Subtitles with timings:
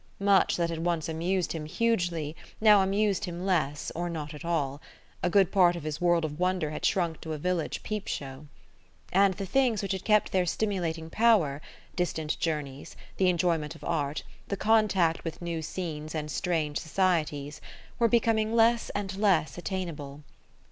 [0.19, 4.81] Much that had once amused him hugely now amused him less, or not at all:
[5.21, 8.47] a good part of his world of wonder had shrunk to a village peep show.
[9.13, 11.61] And the things which had kept their stimulating power
[11.95, 17.61] distant journeys, the enjoyment of art, the contact with new scenes and strange societies
[17.99, 20.23] were becoming less and less attainable.